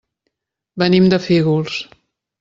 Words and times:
Venim 0.83 1.09
de 1.13 1.19
Fígols. 1.25 1.77